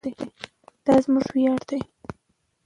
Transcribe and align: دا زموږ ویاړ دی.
دا 0.85 0.95
زموږ 1.03 1.25
ویاړ 1.35 1.61
دی. 1.69 1.81